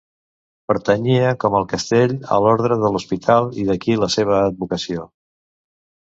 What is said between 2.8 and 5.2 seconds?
de l'Hospital i d'aquí la seva advocació.